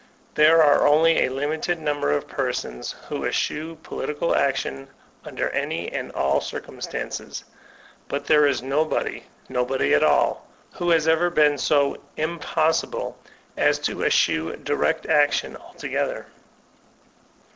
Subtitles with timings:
[0.33, 4.87] There are only a limited number of persons who eschew political action
[5.23, 7.43] under any and all circumstances;
[8.07, 10.35] but there is nobody, nobody at an,
[10.71, 13.15] who has ever been so "impossible''
[13.55, 16.25] as to eschew direct action altogether.